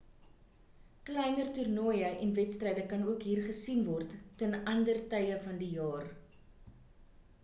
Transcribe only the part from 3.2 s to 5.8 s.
hier gesien word ten ander tye van die